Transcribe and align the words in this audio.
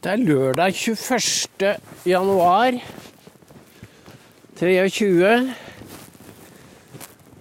Det 0.00 0.08
er 0.08 0.22
lørdag 0.24 0.72
21. 0.72 1.74
januar 2.08 2.72
23. 4.56 5.32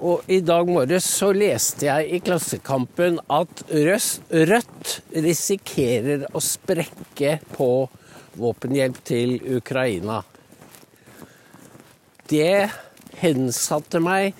Og 0.04 0.28
i 0.28 0.42
dag 0.44 0.68
morges 0.68 1.08
så 1.08 1.30
leste 1.32 1.88
jeg 1.88 2.10
i 2.18 2.20
Klassekampen 2.20 3.22
at 3.32 3.64
Rødt 3.72 4.92
risikerer 5.16 6.28
å 6.36 6.44
sprekke 6.44 7.38
på 7.56 7.70
våpenhjelp 8.36 9.02
til 9.08 9.40
Ukraina. 9.56 10.20
Det 12.28 12.68
hensatte 13.24 14.04
meg 14.04 14.36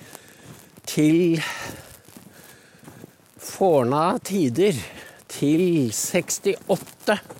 til 0.84 1.40
forna 3.40 4.10
tider, 4.28 4.76
til 5.40 5.88
68 5.88 7.39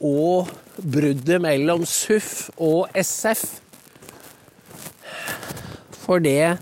og 0.00 0.50
bruddet 0.80 1.40
mellom 1.44 1.84
SUF 1.88 2.48
og 2.56 2.88
SF. 2.96 3.44
For 6.00 6.22
det 6.24 6.58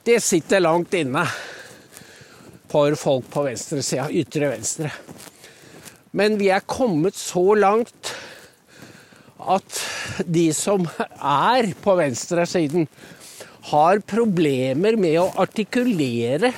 Det 0.02 0.16
sitter 0.26 0.64
langt 0.64 0.96
inne 0.98 1.22
for 2.70 2.96
folk 2.98 3.28
på 3.30 3.44
venstresida, 3.46 4.08
ytre 4.10 4.50
venstre. 4.56 4.90
Men 6.18 6.38
vi 6.40 6.48
er 6.50 6.66
kommet 6.66 7.18
så 7.18 7.44
langt 7.54 8.14
at 9.38 9.82
de 10.26 10.48
som 10.56 10.88
er 10.98 11.70
på 11.84 11.96
venstresiden, 12.00 12.88
har 13.70 14.02
problemer 14.10 14.98
med 14.98 15.20
å 15.22 15.30
artikulere 15.44 16.54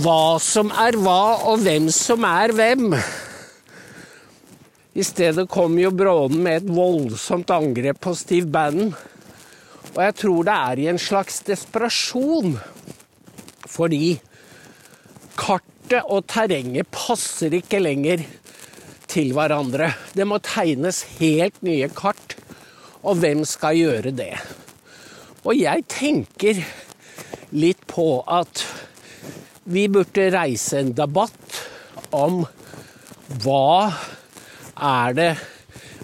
hva 0.00 0.38
som 0.40 0.72
er 0.80 0.96
hva, 0.96 1.44
og 1.50 1.60
hvem 1.66 1.90
som 1.92 2.24
er 2.24 2.54
hvem. 2.56 2.94
I 4.94 5.02
stedet 5.02 5.48
kom 5.50 5.74
jo 5.78 5.90
Bråden 5.90 6.38
med 6.44 6.60
et 6.60 6.68
voldsomt 6.70 7.50
angrep 7.50 7.98
på 8.04 8.12
Steve 8.14 8.46
Bannon. 8.46 8.92
Og 9.94 9.98
jeg 10.04 10.14
tror 10.20 10.46
det 10.46 10.54
er 10.54 10.82
i 10.82 10.86
en 10.92 11.00
slags 11.02 11.40
desperasjon. 11.48 12.54
Fordi 13.66 14.20
kartet 15.34 16.06
og 16.06 16.28
terrenget 16.30 16.86
passer 16.94 17.58
ikke 17.58 17.82
lenger 17.82 18.22
til 19.10 19.34
hverandre. 19.34 19.90
Det 20.14 20.28
må 20.30 20.38
tegnes 20.46 21.02
helt 21.18 21.58
nye 21.66 21.90
kart. 21.90 22.38
Og 23.02 23.18
hvem 23.18 23.42
skal 23.50 23.82
gjøre 23.82 24.14
det? 24.14 24.32
Og 25.42 25.58
jeg 25.58 25.88
tenker 25.90 26.62
litt 27.50 27.82
på 27.90 28.22
at 28.30 28.62
vi 29.66 29.88
burde 29.90 30.30
reise 30.30 30.78
en 30.78 30.94
debatt 30.94 31.64
om 32.14 32.44
hva 33.42 33.90
er 34.74 35.14
det 35.16 35.30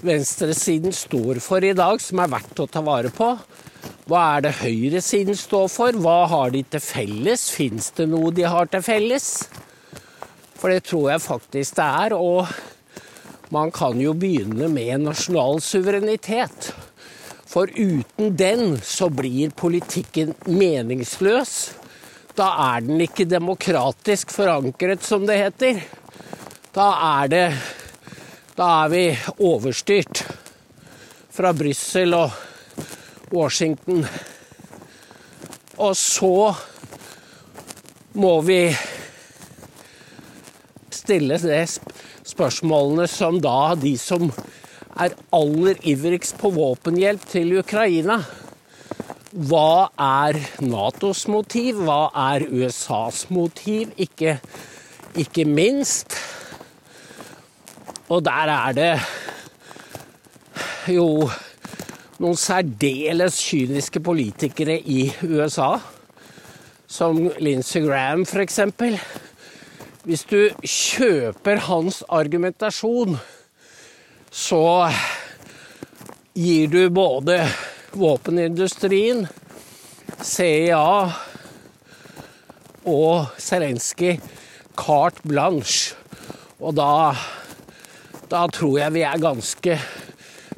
venstresiden 0.05 0.95
står 0.95 1.41
for 1.45 1.65
i 1.65 1.75
dag 1.77 2.01
som 2.03 2.23
er 2.23 2.33
verdt 2.33 2.63
å 2.63 2.69
ta 2.71 2.83
vare 2.85 3.13
på? 3.15 3.33
Hva 4.11 4.21
er 4.37 4.45
det 4.47 4.57
høyresiden 4.61 5.37
står 5.39 5.69
for? 5.71 5.97
Hva 6.03 6.25
har 6.31 6.53
de 6.55 6.63
til 6.67 6.83
felles? 6.83 7.49
Fins 7.55 7.91
det 7.97 8.09
noe 8.11 8.33
de 8.35 8.47
har 8.49 8.71
til 8.71 8.83
felles? 8.83 9.29
For 10.59 10.73
det 10.73 10.85
tror 10.89 11.13
jeg 11.13 11.25
faktisk 11.25 11.79
det 11.79 11.89
er. 12.05 12.17
Og 12.17 12.49
man 13.55 13.71
kan 13.75 14.01
jo 14.03 14.15
begynne 14.19 14.69
med 14.73 15.07
nasjonal 15.07 15.63
suverenitet. 15.65 16.73
For 17.51 17.71
uten 17.75 18.35
den 18.39 18.77
så 18.87 19.09
blir 19.11 19.55
politikken 19.59 20.35
meningsløs. 20.47 21.55
Da 22.39 22.53
er 22.75 22.87
den 22.87 23.01
ikke 23.03 23.27
demokratisk 23.27 24.31
forankret, 24.31 25.03
som 25.03 25.27
det 25.27 25.41
heter. 25.41 25.81
Da 26.75 26.93
er 27.19 27.31
det 27.31 27.47
Da 28.59 28.67
er 28.85 28.89
vi 28.91 29.05
overstyrt 29.47 30.25
fra 31.31 31.53
Brussel 31.55 32.15
og 32.19 32.33
Washington. 33.31 34.03
Og 35.79 35.95
så 35.97 36.51
må 38.19 38.33
vi 38.43 38.59
stille 40.91 41.39
de 41.39 41.61
spørsmålene 42.27 43.07
som 43.11 43.39
da 43.43 43.77
de 43.79 43.95
som 44.01 44.27
er 45.01 45.15
aller 45.33 45.79
ivrigst 45.87 46.37
på 46.43 46.51
våpenhjelp 46.57 47.29
til 47.31 47.55
Ukraina. 47.63 48.19
Hva 49.31 49.93
er 49.95 50.41
Natos 50.67 51.29
motiv? 51.31 51.85
Hva 51.87 52.11
er 52.35 52.49
USAs 52.51 53.29
motiv? 53.31 53.95
Ikke, 53.95 54.41
ikke 55.15 55.47
minst. 55.47 56.19
Og 58.11 58.25
der 58.27 58.51
er 58.57 58.77
det 58.77 58.93
jo 60.91 61.31
noen 62.21 62.37
særdeles 62.37 63.39
kyniske 63.47 64.03
politikere 64.03 64.77
i 64.81 65.07
USA, 65.25 65.77
som 66.91 67.31
Lindsey 67.39 67.87
Graham 67.87 68.27
f.eks. 68.27 68.61
Hvis 70.05 70.25
du 70.27 70.41
kjøper 70.65 71.63
hans 71.71 72.03
argumentasjon 72.09 73.21
så 74.31 74.91
gir 76.39 76.69
du 76.71 76.85
både 76.95 77.43
våpenindustrien, 77.99 79.25
CIA 80.23 81.11
og 82.87 83.27
Zelenskyj 83.43 84.21
carte 84.79 85.27
blanche. 85.27 85.97
Og 86.61 86.77
da, 86.79 87.11
da 88.31 88.45
tror 88.47 88.77
jeg 88.79 88.95
vi 88.95 89.03
er 89.03 89.23
ganske 89.23 89.77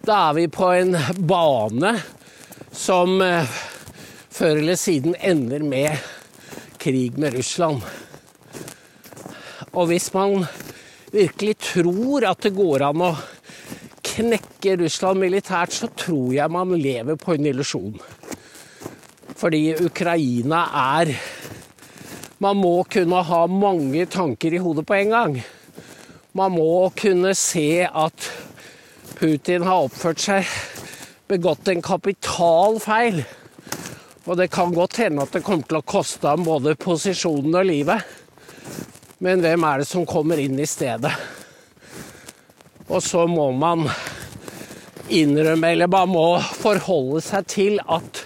Da 0.05 0.17
er 0.29 0.35
vi 0.37 0.49
på 0.53 0.67
en 0.77 0.97
bane 1.29 1.93
som 2.73 3.21
eh, 3.25 3.49
før 4.33 4.59
eller 4.61 4.77
siden 4.81 5.15
ender 5.21 5.63
med 5.65 6.01
krig 6.81 7.19
med 7.21 7.37
Russland. 7.37 7.85
Og 9.73 9.87
hvis 9.91 10.09
man 10.15 10.47
virkelig 11.13 11.55
tror 11.69 12.27
at 12.33 12.43
det 12.43 12.55
går 12.57 12.87
an 12.89 13.05
å 13.05 13.13
knekke 14.09 14.79
Russland 14.81 15.23
militært, 15.23 15.77
så 15.77 15.89
tror 15.93 16.33
jeg 16.35 16.53
man 16.53 16.75
lever 16.81 17.21
på 17.21 17.37
en 17.37 17.49
illusjon. 17.53 17.97
Fordi 19.37 19.65
Ukraina 19.85 20.67
er 20.97 21.15
Man 22.43 22.59
må 22.59 22.83
kunne 22.91 23.21
ha 23.23 23.45
mange 23.47 24.03
tanker 24.11 24.57
i 24.57 24.59
hodet 24.59 24.83
på 24.89 24.97
en 24.99 25.13
gang. 25.15 25.37
Man 26.33 26.55
må 26.57 26.89
kunne 26.97 27.35
se 27.37 27.85
at 27.85 28.27
Putin 29.19 29.67
har 29.69 29.85
oppført 29.85 30.23
seg 30.23 30.49
begått 31.29 31.69
en 31.69 31.83
kapital 31.85 32.79
feil. 32.81 33.21
Og 34.25 34.39
det 34.41 34.49
kan 34.55 34.73
godt 34.73 34.97
hende 35.03 35.27
at 35.27 35.37
det 35.37 35.45
kommer 35.45 35.69
til 35.69 35.81
å 35.83 35.85
koste 35.85 36.33
ham 36.33 36.47
både 36.47 36.77
posisjonen 36.81 37.59
og 37.61 37.69
livet. 37.69 38.09
Men 39.23 39.45
hvem 39.45 39.69
er 39.69 39.83
det 39.83 39.91
som 39.91 40.09
kommer 40.09 40.41
inn 40.41 40.57
i 40.57 40.69
stedet? 40.69 41.13
Og 42.89 43.03
så 43.05 43.27
må 43.29 43.51
man 43.53 43.85
innrømme, 45.13 45.75
eller 45.75 45.91
man 45.93 46.15
må 46.15 46.27
forholde 46.41 47.21
seg 47.25 47.49
til 47.53 47.81
at 47.85 48.25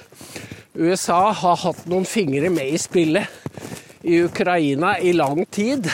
USA 0.78 1.32
har 1.34 1.62
hatt 1.64 1.86
noen 1.90 2.06
fingre 2.06 2.52
med 2.54 2.70
i 2.70 2.80
spillet 2.80 4.04
i 4.06 4.20
Ukraina 4.22 4.98
i 5.02 5.12
lang 5.16 5.42
tid. 5.50 5.90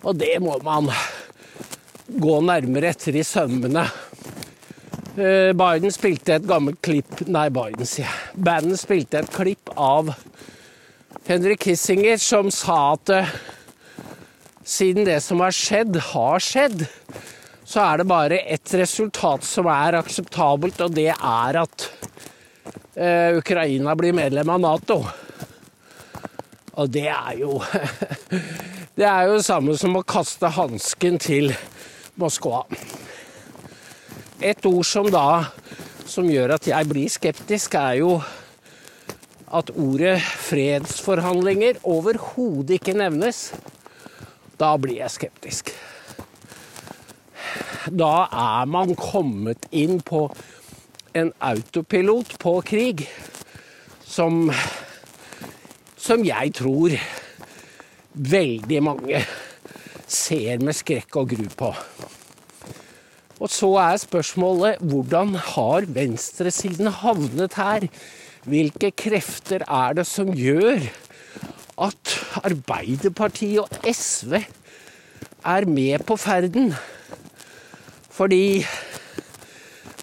Og 0.00 0.16
det 0.16 0.36
må 0.40 0.56
man 0.64 0.88
gå 2.10 2.38
nærmere 2.44 2.94
etter 2.94 3.18
i 3.20 3.24
sømmene. 3.26 3.84
Eh, 5.20 5.52
Biden 5.52 5.92
spilte 5.92 6.36
et 6.38 6.46
gammelt 6.48 6.80
klipp 6.84 7.24
Nei, 7.26 7.48
Biden, 7.52 7.86
sier 7.88 8.06
jeg. 8.06 8.42
Bandet 8.46 8.80
spilte 8.80 9.20
et 9.20 9.32
klipp 9.34 9.72
av 9.76 10.12
Henry 11.26 11.56
Kissinger 11.60 12.16
som 12.22 12.48
sa 12.54 12.78
at 12.94 13.12
uh, 13.12 13.34
siden 14.66 15.04
det 15.06 15.18
som 15.22 15.42
har 15.44 15.54
skjedd, 15.54 15.98
har 16.12 16.42
skjedd, 16.42 16.86
så 17.66 17.84
er 17.84 18.00
det 18.00 18.08
bare 18.10 18.40
ett 18.50 18.72
resultat 18.78 19.44
som 19.46 19.68
er 19.70 19.98
akseptabelt, 20.00 20.80
og 20.82 20.94
det 20.96 21.10
er 21.12 21.60
at 21.60 21.86
uh, 22.96 23.38
Ukraina 23.38 23.94
blir 23.98 24.16
medlem 24.16 24.50
av 24.50 24.62
Nato. 24.64 25.02
Og 26.80 26.90
det 26.90 27.08
er 27.12 27.38
jo 27.42 27.58
Det 29.00 29.08
er 29.08 29.22
jo 29.30 29.36
det 29.38 29.46
samme 29.46 29.72
som 29.80 29.94
å 29.96 30.02
kaste 30.04 30.44
hansken 30.52 31.14
til 31.24 31.54
Moskva. 32.20 32.66
Et 34.44 34.66
ord 34.68 34.84
som 34.84 35.06
da 35.08 35.46
som 36.04 36.26
gjør 36.28 36.52
at 36.58 36.66
jeg 36.68 36.88
blir 36.90 37.08
skeptisk, 37.08 37.78
er 37.80 37.94
jo 38.02 38.10
at 39.56 39.72
ordet 39.72 40.18
fredsforhandlinger 40.20 41.80
overhodet 41.88 42.76
ikke 42.76 42.92
nevnes, 43.00 43.38
da 44.60 44.74
blir 44.76 44.98
jeg 44.98 45.14
skeptisk. 45.14 45.72
Da 47.88 48.28
er 48.28 48.68
man 48.68 48.92
kommet 49.00 49.64
inn 49.72 50.02
på 50.04 50.26
en 51.16 51.32
autopilot 51.40 52.36
på 52.44 52.54
krig 52.68 53.06
som 54.04 54.52
som 55.96 56.20
jeg 56.28 56.52
tror 56.60 57.00
veldig 58.20 58.80
mange 58.84 59.22
ser 60.10 60.60
med 60.64 60.76
skrekk 60.76 61.16
og 61.20 61.30
gru 61.32 61.46
på. 61.56 61.70
Og 63.40 63.48
så 63.48 63.70
er 63.80 64.00
spørsmålet 64.02 64.82
hvordan 64.84 65.34
har 65.54 65.86
venstresiden 65.88 66.90
havnet 67.00 67.56
her? 67.56 67.86
Hvilke 68.44 68.90
krefter 68.92 69.64
er 69.64 69.96
det 69.96 70.06
som 70.08 70.32
gjør 70.36 70.84
at 71.80 72.16
Arbeiderpartiet 72.44 73.62
og 73.64 73.88
SV 73.88 74.36
er 74.40 75.68
med 75.68 76.04
på 76.08 76.18
ferden? 76.20 76.74
Fordi 78.12 78.66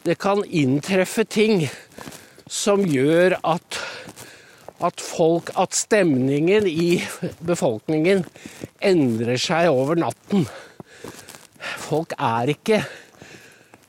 det 0.07 0.17
kan 0.17 0.41
inntreffe 0.47 1.27
ting 1.27 1.67
som 2.49 2.85
gjør 2.87 3.37
at, 3.43 3.76
at 4.83 5.01
folk 5.01 5.49
At 5.57 5.73
stemningen 5.73 6.67
i 6.69 7.01
befolkningen 7.41 8.25
endrer 8.81 9.39
seg 9.41 9.71
over 9.71 9.97
natten. 9.97 10.45
Folk 11.87 12.13
er 12.17 12.53
ikke 12.53 12.83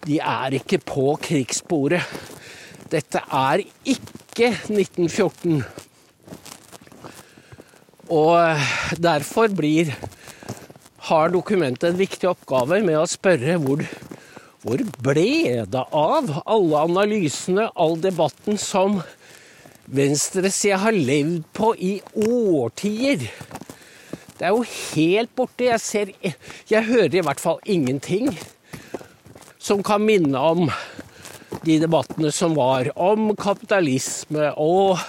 De 0.09 0.17
er 0.23 0.55
ikke 0.57 0.79
på 0.81 1.11
krigssporet. 1.21 2.01
Dette 2.89 3.21
er 3.21 3.61
ikke 3.85 4.19
ikke 4.39 4.55
1914. 4.71 5.65
Og 8.09 9.01
derfor 9.03 9.51
blir, 9.51 9.91
har 11.11 11.33
dokumentet 11.35 11.89
en 11.91 11.99
viktig 11.99 12.29
oppgave 12.31 12.79
med 12.87 13.01
å 13.01 13.09
spørre 13.11 13.57
hvor, 13.59 13.83
hvor 14.63 14.85
ble 15.03 15.65
det 15.67 15.83
av 15.91 16.31
alle 16.47 16.85
analysene, 16.85 17.67
all 17.75 17.99
debatten 17.99 18.61
som 18.63 19.01
venstresida 19.89 20.79
har 20.83 20.97
levd 20.97 21.45
på 21.57 21.73
i 21.75 21.95
årtier? 22.15 23.25
Det 24.39 24.47
er 24.47 24.55
jo 24.55 24.63
helt 24.63 25.33
borte. 25.35 25.67
Jeg, 25.67 25.81
ser, 25.83 26.13
jeg 26.71 26.87
hører 26.87 27.19
i 27.19 27.25
hvert 27.27 27.41
fall 27.43 27.59
ingenting 27.67 28.31
som 29.59 29.83
kan 29.83 30.05
minne 30.05 30.39
om 30.39 30.69
de 31.65 31.79
debattene 31.83 32.31
som 32.33 32.55
var 32.57 32.93
om 32.95 33.33
kapitalisme 33.37 34.53
og 34.61 35.01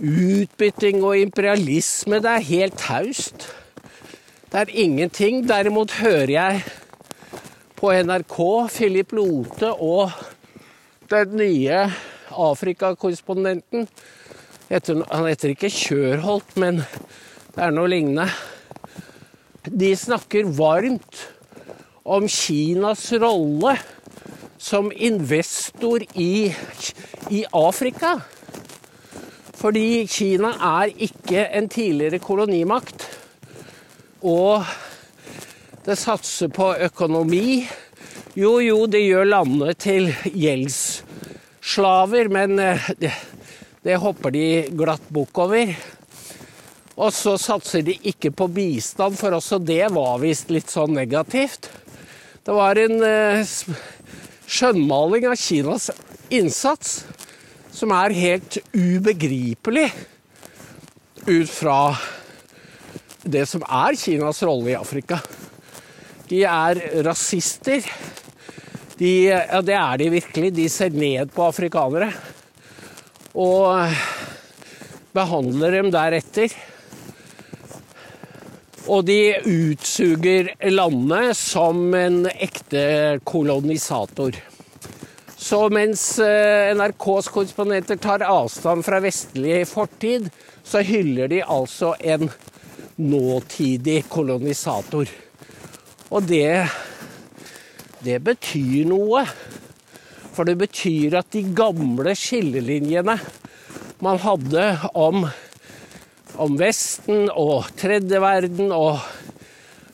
utbytting 0.00 1.04
og 1.04 1.20
imperialisme. 1.20 2.18
Det 2.24 2.32
er 2.32 2.48
helt 2.48 2.80
taust. 2.80 3.46
Det 4.50 4.64
er 4.64 4.74
ingenting. 4.86 5.44
Derimot 5.48 5.94
hører 6.00 6.34
jeg 6.34 6.64
på 7.78 7.92
NRK 7.92 8.40
Philip 8.74 9.14
Lote 9.14 9.70
og 9.72 10.10
den 11.10 11.36
nye 11.38 11.84
Afrikakorrespondenten 12.34 13.88
Han 14.70 15.26
heter 15.28 15.52
ikke 15.52 15.70
Kjørholt, 15.70 16.56
men 16.56 16.80
det 17.54 17.62
er 17.62 17.74
noe 17.74 17.90
lignende. 17.92 18.26
De 19.68 19.92
snakker 19.96 20.48
varmt 20.56 21.20
om 22.04 22.26
Kinas 22.28 23.06
rolle 23.20 23.76
som 24.58 24.90
investor 24.92 26.02
i, 26.16 26.48
i 27.30 27.44
Afrika. 27.52 28.16
Fordi 29.54 30.04
Kina 30.10 30.50
er 30.80 30.92
ikke 31.06 31.46
en 31.56 31.68
tidligere 31.72 32.20
kolonimakt. 32.20 33.06
Og 34.24 34.64
det 35.84 35.96
satser 36.00 36.48
på 36.52 36.72
økonomi. 36.86 37.64
Jo, 38.36 38.58
jo, 38.60 38.84
det 38.90 39.04
gjør 39.04 39.28
landet 39.28 39.78
til 39.84 40.10
gjeldsslaver, 41.64 42.28
men 42.28 42.58
eh, 42.58 42.90
det, 42.98 43.12
det 43.82 43.96
hopper 43.96 44.30
de 44.30 44.68
glatt 44.70 45.08
bukk 45.08 45.38
over. 45.38 45.74
Og 46.96 47.12
så 47.12 47.36
satser 47.38 47.82
de 47.82 47.96
ikke 48.04 48.30
på 48.30 48.46
bistand, 48.48 49.16
for 49.16 49.32
også 49.32 49.58
det 49.58 49.88
var 49.90 50.20
visst 50.20 50.50
litt 50.50 50.70
sånn 50.70 50.94
negativt. 50.94 51.70
Det 52.44 52.52
var 52.52 52.76
en 52.76 53.02
eh, 53.02 53.46
skjønnmaling 54.46 55.26
av 55.26 55.36
Kinas 55.36 55.90
innsats 56.30 57.04
som 57.72 57.90
er 57.90 58.14
helt 58.14 58.58
ubegripelig 58.72 59.90
ut 61.26 61.50
fra 61.50 61.96
det 63.24 63.46
som 63.48 63.64
er 63.64 63.96
Kinas 63.96 64.42
rolle 64.44 64.74
i 64.74 64.78
Afrika. 64.78 65.18
De 66.28 66.44
er 66.44 66.78
rasister. 67.04 67.82
De, 68.98 69.10
ja, 69.26 69.60
det 69.64 69.74
er 69.74 69.98
de 69.98 70.10
virkelig. 70.14 70.52
De 70.54 70.68
ser 70.70 70.94
ned 70.94 71.32
på 71.34 71.48
afrikanere. 71.48 72.12
Og 73.34 73.90
behandler 75.14 75.78
dem 75.78 75.90
deretter. 75.94 76.54
Og 78.84 79.06
de 79.08 79.20
utsuger 79.48 80.52
landet 80.70 81.36
som 81.38 81.86
en 81.96 82.24
ekte 82.34 82.84
kolonisator. 83.26 84.36
Så 85.44 85.66
mens 85.72 86.02
eh, 86.24 86.70
NRKs 86.76 87.28
korrespondenter 87.32 87.98
tar 88.00 88.22
avstand 88.24 88.84
fra 88.86 89.00
vestlig 89.04 89.64
fortid, 89.68 90.30
så 90.64 90.80
hyller 90.84 91.28
de 91.28 91.42
altså 91.42 91.92
en 92.00 92.30
nåtidig 92.96 94.04
kolonisator. 94.08 95.10
Og 96.08 96.28
det, 96.30 96.64
det 98.04 98.20
betyr 98.26 98.84
noe. 98.90 99.24
For 100.34 100.46
det 100.48 100.58
betyr 100.60 101.18
at 101.20 101.30
de 101.34 101.44
gamle 101.56 102.14
skillelinjene 102.18 103.18
man 104.04 104.20
hadde 104.22 104.68
om 104.98 105.26
om 106.34 106.56
Vesten 106.58 107.28
og 107.30 107.68
tredje 107.78 108.18
verden 108.22 108.72
og 108.74 108.98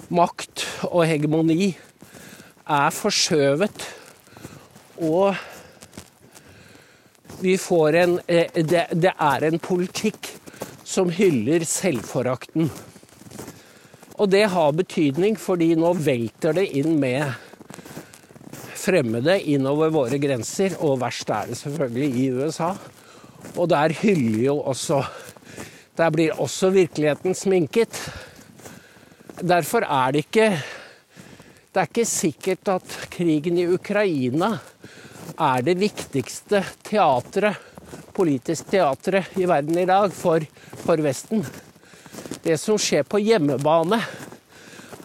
makt 0.09 0.65
og 0.89 1.05
hegemoni 1.09 1.71
er 2.65 2.95
forskjøvet. 2.97 3.87
Og 5.05 5.35
Vi 7.41 7.55
får 7.57 7.97
en 7.97 8.19
eh, 8.29 8.53
det, 8.53 8.83
det 9.01 9.13
er 9.17 9.45
en 9.47 9.59
politikk 9.65 10.29
som 10.85 11.09
hyller 11.09 11.65
selvforakten. 11.65 12.67
Og 14.21 14.29
det 14.29 14.43
har 14.53 14.75
betydning, 14.77 15.39
fordi 15.41 15.71
nå 15.81 15.95
velter 15.97 16.53
det 16.59 16.67
inn 16.77 16.99
med 17.01 17.33
fremmede 18.81 19.37
innover 19.53 19.93
våre 19.93 20.19
grenser, 20.21 20.79
og 20.81 21.01
verst 21.03 21.31
er 21.31 21.51
det 21.51 21.59
selvfølgelig 21.61 22.09
i 22.23 22.31
USA. 22.33 22.73
Og 23.57 23.69
der 23.71 23.95
hyller 24.03 24.47
jo 24.51 24.61
også 24.61 25.03
Der 26.01 26.09
blir 26.09 26.33
også 26.41 26.71
virkeligheten 26.73 27.35
sminket. 27.35 27.93
Derfor 29.43 29.85
er 29.85 30.13
det 30.13 30.23
ikke 30.25 30.63
Det 31.75 31.81
er 31.81 31.89
ikke 31.91 32.05
sikkert 32.05 32.69
at 32.69 32.95
krigen 33.11 33.59
i 33.59 33.67
Ukraina 33.67 34.59
er 35.39 35.63
det 35.63 35.77
viktigste 35.79 36.65
teatret, 36.83 37.57
politisk 38.13 38.71
teatret 38.73 39.37
i 39.39 39.47
verden 39.47 39.79
i 39.79 39.87
dag 39.87 40.11
for, 40.13 40.43
for 40.83 40.97
Vesten. 41.05 41.45
Det 42.43 42.59
som 42.59 42.79
skjer 42.81 43.07
på 43.07 43.21
hjemmebane, 43.23 44.01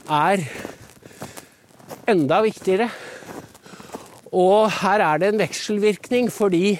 er 0.09 0.41
enda 2.09 2.41
viktigere. 2.41 2.89
Og 4.35 4.67
her 4.81 4.99
er 4.99 5.21
det 5.21 5.31
en 5.31 5.39
vekselvirkning, 5.39 6.27
fordi 6.33 6.75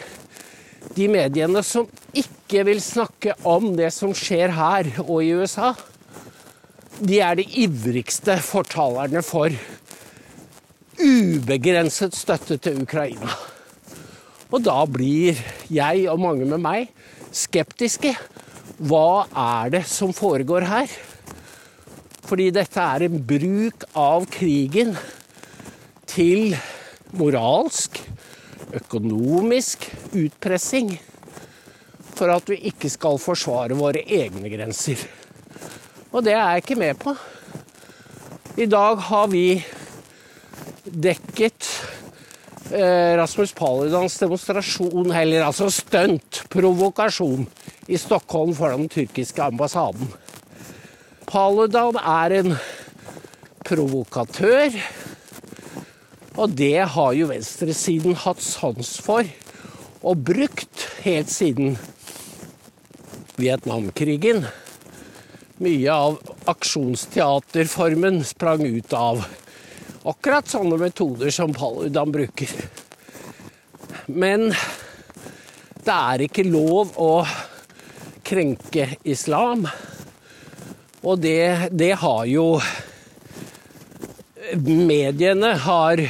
de 0.96 1.08
mediene 1.08 1.64
som 1.64 1.88
ikke 2.16 2.66
vil 2.68 2.82
snakke 2.84 3.36
om 3.48 3.72
det 3.78 3.94
som 3.96 4.12
skjer 4.16 4.52
her 4.56 4.92
og 5.06 5.24
i 5.24 5.32
USA, 5.40 5.72
de 7.00 7.20
er 7.24 7.40
de 7.40 7.48
ivrigste 7.64 8.38
fortalerne 8.44 9.24
for 9.26 9.56
ubegrenset 11.00 12.16
støtte 12.16 12.60
til 12.60 12.84
Ukraina. 12.84 13.32
Og 14.52 14.64
da 14.64 14.78
blir 14.88 15.40
jeg 15.72 16.06
og 16.12 16.22
mange 16.24 16.48
med 16.48 16.62
meg 16.64 16.92
skeptiske. 17.36 18.14
Hva 18.80 19.26
er 19.32 19.74
det 19.78 19.84
som 19.90 20.14
foregår 20.16 20.68
her? 20.70 20.92
Fordi 22.26 22.50
dette 22.54 22.82
er 22.82 23.06
en 23.06 23.20
bruk 23.28 23.86
av 23.96 24.26
krigen 24.32 24.96
til 26.10 26.56
moralsk, 27.20 28.00
økonomisk 28.76 29.88
utpressing 30.16 30.96
for 32.16 32.32
at 32.32 32.48
vi 32.50 32.60
ikke 32.72 32.90
skal 32.92 33.20
forsvare 33.22 33.78
våre 33.78 34.04
egne 34.04 34.50
grenser. 34.52 35.02
Og 36.16 36.24
det 36.24 36.36
er 36.36 36.44
jeg 36.44 36.64
ikke 36.64 36.80
med 36.80 37.00
på. 37.00 37.16
I 38.56 38.68
dag 38.72 39.02
har 39.10 39.28
vi 39.28 39.60
dekket 40.86 41.68
eh, 42.72 43.16
Rasmus 43.20 43.52
Paludans 43.58 44.16
demonstrasjon, 44.22 45.12
eller 45.12 45.44
altså 45.44 45.68
stunt, 45.74 46.46
provokasjon, 46.54 47.44
i 47.92 48.00
Stockholm 48.00 48.56
foran 48.58 48.86
den 48.86 48.94
tyrkiske 48.94 49.44
ambassaden. 49.44 50.08
Paludan 51.28 52.00
er 52.00 52.40
en 52.40 52.56
provokatør, 53.66 54.80
og 56.36 56.52
det 56.60 56.84
har 56.96 57.14
jo 57.16 57.30
venstresiden 57.30 58.18
hatt 58.26 58.44
sans 58.44 58.96
for 59.04 59.28
og 60.06 60.24
brukt 60.28 60.86
helt 61.06 61.32
siden 61.32 61.78
Vietnamkrigen. 63.40 64.46
Mye 65.64 65.92
av 65.92 66.20
aksjonsteaterformen 66.52 68.22
sprang 68.28 68.66
ut 68.68 68.94
av 68.96 69.24
akkurat 70.06 70.52
sånne 70.52 70.78
metoder 70.80 71.32
som 71.34 71.56
Paludan 71.56 72.12
bruker. 72.14 72.52
Men 74.12 74.52
det 75.86 75.96
er 75.96 76.26
ikke 76.28 76.46
lov 76.48 76.94
å 77.02 77.26
krenke 78.26 78.92
islam. 79.04 79.66
Og 81.06 81.22
det, 81.22 81.72
det 81.72 81.94
har 82.02 82.26
jo 82.30 82.48
mediene 84.54 85.56
har 85.62 86.02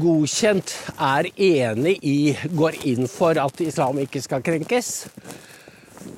godkjent, 0.00 0.72
er 0.96 1.28
enig 1.36 1.98
i, 2.06 2.32
går 2.52 2.78
inn 2.88 3.08
for 3.10 3.38
at 3.40 3.60
islam 3.64 4.00
ikke 4.02 4.22
skal 4.24 4.44
krenkes. 4.44 4.92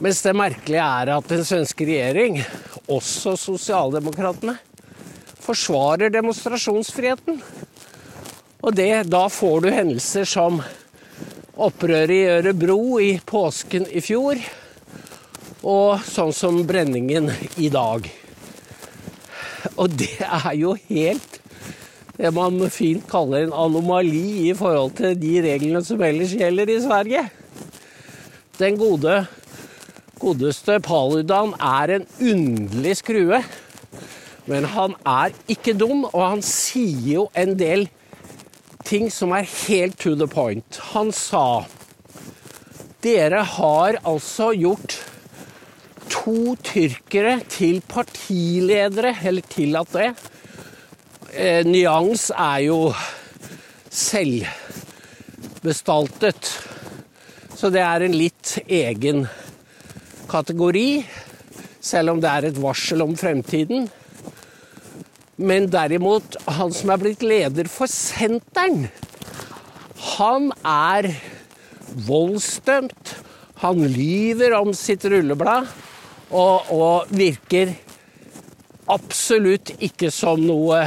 Mens 0.03 0.23
det 0.25 0.35
merkelige 0.37 0.85
er 0.85 1.13
at 1.17 1.29
den 1.31 1.45
svenske 1.47 1.87
regjering, 1.89 2.41
også 2.89 3.35
sosialdemokratene, 3.41 4.57
forsvarer 5.45 6.13
demonstrasjonsfriheten. 6.13 7.41
Og 8.65 8.75
det, 8.77 9.05
da 9.13 9.27
får 9.29 9.65
du 9.65 9.71
hendelser 9.73 10.29
som 10.29 10.63
opprøret 11.55 12.15
i 12.15 12.25
Ørebro 12.33 12.99
i 13.03 13.13
påsken 13.27 13.87
i 13.93 14.03
fjor, 14.05 14.41
og 15.65 16.05
sånn 16.05 16.33
som 16.37 16.63
brenningen 16.69 17.31
i 17.61 17.71
dag. 17.73 18.09
Og 19.75 19.95
det 19.97 20.17
er 20.25 20.53
jo 20.59 20.75
helt 20.89 21.34
det 22.15 22.31
man 22.35 22.61
fint 22.71 23.07
kaller 23.11 23.45
en 23.45 23.57
anomali 23.65 24.49
i 24.49 24.55
forhold 24.55 24.95
til 25.01 25.17
de 25.19 25.33
reglene 25.43 25.83
som 25.83 26.03
ellers 26.07 26.35
gjelder 26.37 26.71
i 26.71 26.81
Sverige. 26.85 27.25
Den 28.61 28.79
gode, 28.79 29.17
godeste 30.23 30.79
Paludan 30.85 31.57
er 31.59 31.97
en 31.97 32.07
underlig 32.23 32.97
skrue. 33.01 33.43
Men 34.47 34.67
han 34.69 34.95
er 35.09 35.33
ikke 35.51 35.75
dum, 35.75 36.05
og 36.13 36.23
han 36.23 36.45
sier 36.45 37.15
jo 37.17 37.25
en 37.35 37.57
del 37.59 37.89
ting 38.85 39.09
som 39.11 39.33
er 39.35 39.49
helt 39.49 39.97
to 39.99 40.13
the 40.15 40.29
point. 40.31 40.79
Han 40.93 41.11
sa 41.17 41.65
dere 43.05 43.43
har 43.57 43.99
altså 44.07 44.53
gjort 44.57 44.95
to 46.13 46.55
tyrkere 46.65 47.41
til 47.53 47.83
partiledere, 47.89 49.17
eller 49.25 49.45
tillatt 49.51 49.93
det. 49.97 50.13
Eh, 51.35 51.67
nyans 51.67 52.29
er 52.31 52.61
jo 52.69 52.95
selvbestaltet. 53.91 56.51
Så 57.59 57.71
det 57.75 57.83
er 57.83 58.05
en 58.07 58.15
litt 58.15 58.63
egen 58.71 59.27
kategori, 60.31 61.03
selv 61.83 62.13
om 62.13 62.21
det 62.23 62.31
er 62.31 62.47
et 62.47 62.61
varsel 62.63 63.03
om 63.03 63.19
fremtiden. 63.19 63.91
Men 65.43 65.67
derimot, 65.73 66.37
han 66.47 66.71
som 66.71 66.91
er 66.95 66.99
blitt 67.03 67.23
leder 67.27 67.67
for 67.73 67.87
Senteren, 67.91 68.87
han 70.15 70.53
er 70.63 71.19
voldsdømt. 72.07 73.19
Han 73.65 73.83
lyver 73.91 74.55
om 74.61 74.71
sitt 74.77 75.05
rulleblad 75.11 75.67
og, 76.31 76.71
og 76.71 77.07
virker 77.11 77.75
absolutt 78.87 79.71
ikke 79.83 80.11
som 80.15 80.47
noe 80.47 80.87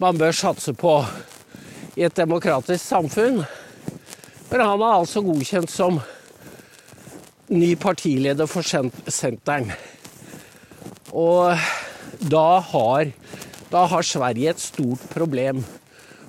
man 0.00 0.18
bør 0.18 0.34
satse 0.34 0.74
på 0.76 0.96
i 1.94 2.04
et 2.06 2.16
demokratisk 2.16 2.82
samfunn. 2.82 3.42
Men 4.50 4.62
han 4.62 4.82
er 4.82 4.96
altså 5.00 5.22
godkjent 5.24 5.70
som 5.70 6.00
ny 7.54 7.74
partileder 7.80 8.48
for 8.50 8.64
Senteren. 8.64 9.70
Og 11.14 11.54
da 12.18 12.48
har, 12.72 13.12
da 13.70 13.84
har 13.90 14.06
Sverige 14.06 14.54
et 14.54 14.62
stort 14.62 15.02
problem. 15.12 15.62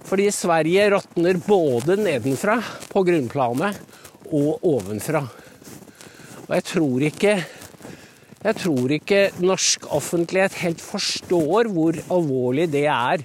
Fordi 0.05 0.29
Sverige 0.29 0.89
råtner 0.93 1.41
både 1.48 1.98
nedenfra, 1.98 2.60
på 2.91 3.01
grunnplanet, 3.07 3.79
og 4.25 4.62
ovenfra. 4.65 5.24
Og 6.45 6.51
jeg 6.53 6.65
tror 6.69 7.05
ikke 7.10 7.36
jeg 8.45 8.57
tror 8.62 8.91
ikke 8.93 9.19
norsk 9.41 9.88
offentlighet 9.89 10.60
helt 10.62 10.81
forstår 10.86 11.69
hvor 11.74 11.98
alvorlig 12.13 12.67
det 12.69 12.84
er 12.86 13.24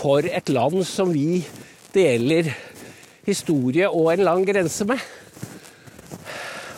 for 0.00 0.24
et 0.24 0.48
land 0.48 0.80
som 0.88 1.10
vi 1.12 1.42
deler 1.92 2.48
historie 3.26 3.88
og 3.88 4.14
en 4.14 4.24
lang 4.24 4.46
grense 4.48 4.86
med. 4.88 5.00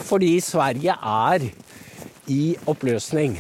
Fordi 0.09 0.35
Sverige 0.43 0.97
er 0.99 1.47
i 2.33 2.57
oppløsning. 2.67 3.37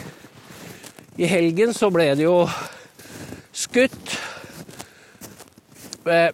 I 1.18 1.28
helgen 1.28 1.74
så 1.74 1.90
ble 1.92 2.12
det 2.16 2.24
jo 2.24 2.46
skutt 3.52 4.14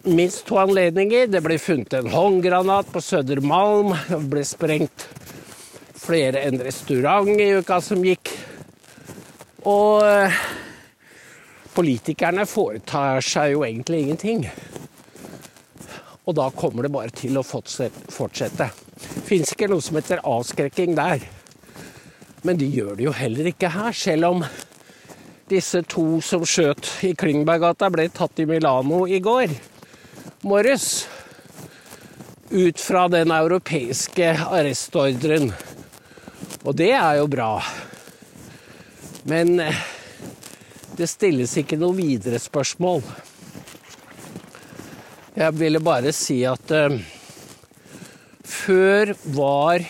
minst 0.05 0.45
to 0.47 0.57
anledninger. 0.61 1.27
Det 1.29 1.41
ble 1.45 1.57
funnet 1.61 1.97
en 1.97 2.11
håndgranat 2.13 2.93
på 2.93 3.01
Södermalm. 3.03 3.95
Det 4.07 4.21
ble 4.31 4.45
sprengt 4.47 5.09
flere 5.99 6.45
enn 6.47 6.61
restaurant 6.63 7.33
i 7.35 7.51
uka 7.59 7.81
som 7.83 8.05
gikk. 8.05 8.31
Og 9.67 10.05
politikerne 11.75 12.45
foretar 12.49 13.23
seg 13.25 13.53
jo 13.53 13.63
egentlig 13.67 14.03
ingenting. 14.03 14.45
Og 16.27 16.35
da 16.37 16.49
kommer 16.53 16.85
det 16.85 16.93
bare 16.93 17.13
til 17.15 17.39
å 17.39 17.45
fortsette. 17.45 18.69
Fins 19.25 19.53
ikke 19.53 19.69
noe 19.71 19.81
som 19.81 19.97
heter 19.97 20.21
avskrekking 20.27 20.97
der. 20.97 21.23
Men 22.45 22.59
de 22.59 22.67
gjør 22.69 22.95
det 22.95 23.07
jo 23.07 23.15
heller 23.15 23.49
ikke 23.51 23.71
her, 23.73 23.95
selv 23.95 24.29
om 24.29 24.45
disse 25.49 25.81
to 25.89 26.19
som 26.21 26.45
skjøt 26.45 26.91
i 27.09 27.15
Klingberggata, 27.17 27.89
ble 27.89 28.05
tatt 28.13 28.39
i 28.39 28.47
Milano 28.47 29.07
i 29.09 29.19
går 29.23 29.57
morges. 30.41 31.07
ut 32.51 32.79
fra 32.79 33.07
den 33.07 33.31
europeiske 33.31 34.31
arrestordren. 34.49 35.51
Og 36.65 36.73
det 36.75 36.91
er 36.97 37.19
jo 37.19 37.27
bra. 37.29 37.59
Men 39.29 39.59
eh, 39.61 39.83
det 40.99 41.07
stilles 41.07 41.53
ikke 41.61 41.77
noe 41.79 41.95
videre 41.95 42.39
spørsmål. 42.41 42.99
Jeg 45.39 45.55
ville 45.55 45.79
bare 45.79 46.11
si 46.15 46.41
at 46.47 46.73
uh, 46.75 46.97
før 48.43 49.13
var 49.37 49.85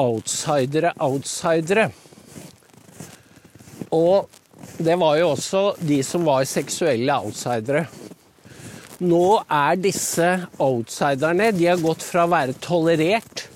outsidere 0.00 0.90
outsidere. 0.98 1.90
Og 3.94 4.26
det 4.80 4.96
var 4.98 5.20
jo 5.20 5.30
også 5.36 5.62
de 5.86 6.00
som 6.06 6.26
var 6.26 6.48
seksuelle 6.48 7.14
outsidere. 7.14 7.84
Nå 9.00 9.40
er 9.46 9.78
disse 9.80 10.26
outsiderne 10.60 11.52
De 11.56 11.70
har 11.70 11.80
gått 11.80 12.02
fra 12.04 12.26
å 12.26 12.32
være 12.32 12.58
tolerert 12.60 13.46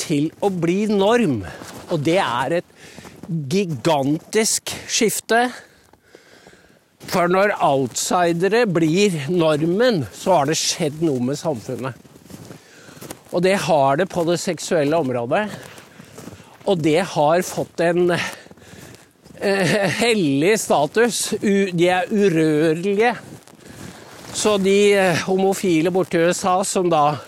til 0.00 0.32
å 0.40 0.50
bli 0.50 0.86
norm. 0.90 1.42
Og 1.92 2.02
det 2.06 2.18
er 2.22 2.60
et 2.62 2.76
gigantisk 3.28 4.72
skifte 4.88 5.48
for 7.06 7.30
når 7.30 7.54
outsidere 7.62 8.64
blir 8.66 9.14
normen, 9.30 10.02
så 10.12 10.40
har 10.40 10.50
det 10.50 10.58
skjedd 10.58 11.02
noe 11.04 11.22
med 11.30 11.38
samfunnet. 11.38 11.94
Og 13.30 13.42
det 13.44 13.54
har 13.68 14.00
det 14.00 14.08
på 14.10 14.24
det 14.26 14.38
seksuelle 14.42 14.98
området. 14.98 15.46
Og 16.68 16.80
det 16.82 17.00
har 17.14 17.44
fått 17.46 17.80
en 17.84 18.10
eh, 18.12 19.76
hellig 20.00 20.56
status. 20.60 21.34
De 21.40 21.88
er 21.88 22.10
urørlige. 22.10 23.14
Så 24.34 24.56
de 24.60 24.78
eh, 24.96 25.24
homofile 25.28 25.92
borti 25.94 26.20
USA 26.20 26.58
som 26.64 26.90
da 26.92 27.18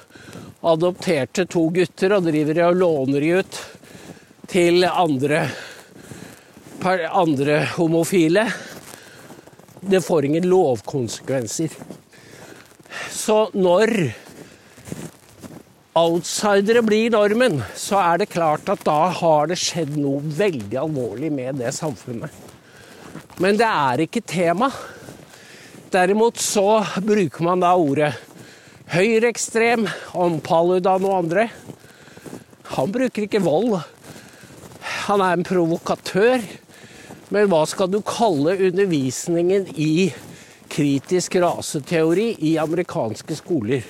adopterte 0.61 1.47
to 1.49 1.69
gutter 1.73 2.17
og 2.17 2.27
driver 2.29 2.67
og 2.67 2.81
låner 2.81 3.25
de 3.25 3.31
ut 3.41 3.61
til 4.51 4.85
andre, 4.85 5.47
andre 6.85 7.63
homofile 7.77 8.49
det 9.81 10.03
får 10.05 10.29
ingen 10.29 10.49
lovkonsekvenser. 10.51 11.73
Så 13.11 13.39
når 13.55 14.13
outsidere 15.99 16.83
blir 16.87 17.11
normen, 17.15 17.61
så 17.77 17.99
er 18.03 18.23
det 18.23 18.31
klart 18.35 18.69
at 18.71 18.85
da 18.87 19.11
har 19.21 19.51
det 19.51 19.59
skjedd 19.61 19.97
noe 19.99 20.23
veldig 20.23 20.79
alvorlig 20.85 21.33
med 21.35 21.61
det 21.63 21.73
samfunnet. 21.77 22.31
Men 23.41 23.59
det 23.59 23.67
er 23.67 24.05
ikke 24.05 24.23
tema. 24.23 24.71
Derimot 25.91 26.39
så 26.39 26.83
bruker 27.03 27.43
man 27.43 27.63
da 27.65 27.73
ordet 27.75 28.13
høyreekstrem 28.91 29.89
om 30.19 30.39
Paludan 30.45 31.07
og 31.07 31.17
andre. 31.25 31.49
Han 32.77 32.93
bruker 32.95 33.27
ikke 33.27 33.43
vold. 33.43 33.81
Han 35.09 35.25
er 35.25 35.35
en 35.35 35.47
provokatør. 35.47 36.45
Men 37.31 37.47
hva 37.47 37.63
skal 37.71 37.91
du 37.93 38.01
kalle 38.03 38.57
undervisningen 38.59 39.69
i 39.79 40.11
kritisk 40.71 41.37
raseteori 41.39 42.33
i 42.49 42.57
amerikanske 42.59 43.37
skoler? 43.39 43.85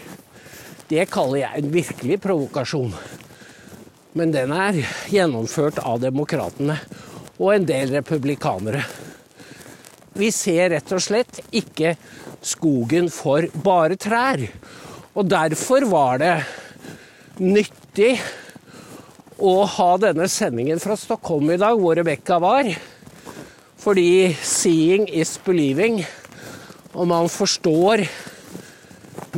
Det 0.90 1.06
kaller 1.08 1.46
jeg 1.46 1.62
en 1.62 1.70
virkelig 1.72 2.18
provokasjon. 2.20 2.92
Men 4.12 4.34
den 4.34 4.52
er 4.52 4.82
gjennomført 5.08 5.80
av 5.80 6.02
demokratene 6.02 6.76
og 7.38 7.54
en 7.54 7.64
del 7.64 7.94
republikanere. 7.96 8.82
Vi 10.20 10.28
ser 10.34 10.74
rett 10.74 10.92
og 10.92 11.00
slett 11.00 11.40
ikke 11.54 11.94
skogen 12.44 13.08
for 13.14 13.48
bare 13.64 13.96
trær. 13.96 14.44
Og 15.16 15.24
derfor 15.30 15.88
var 15.88 16.20
det 16.20 16.34
nyttig 17.40 18.12
å 19.40 19.62
ha 19.64 19.90
denne 20.02 20.28
sendingen 20.28 20.82
fra 20.82 20.98
Stockholm 21.00 21.54
i 21.54 21.60
dag, 21.60 21.78
hvor 21.80 21.96
Rebekka 21.96 22.36
var. 22.42 22.68
Fordi 23.80 24.34
'seeing 24.34 25.08
is 25.08 25.38
believing', 25.44 26.04
og 26.94 27.06
man 27.08 27.28
forstår 27.28 28.04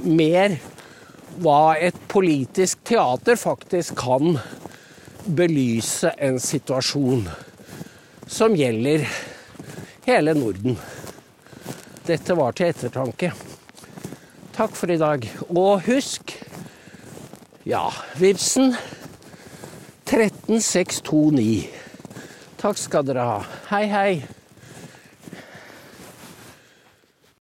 mer 0.02 0.56
hva 1.38 1.76
et 1.78 1.94
politisk 2.08 2.78
teater 2.84 3.36
faktisk 3.36 3.94
kan 3.96 4.38
belyse 5.36 6.10
en 6.18 6.40
situasjon 6.40 7.28
som 8.26 8.56
gjelder 8.58 9.06
hele 10.06 10.34
Norden. 10.34 10.78
Dette 12.06 12.34
var 12.34 12.52
til 12.52 12.72
ettertanke. 12.72 13.30
Takk 14.56 14.74
for 14.76 14.90
i 14.90 14.98
dag. 14.98 15.22
Og 15.54 15.84
husk 15.86 16.34
ja, 17.64 17.86
Vipsen 18.18 18.74
13629. 20.10 21.81
Takk 22.62 22.78
skal 22.78 23.02
dere 23.02 23.24
ha. 23.26 23.38
Hei, 23.72 23.86
hei. 23.90 24.41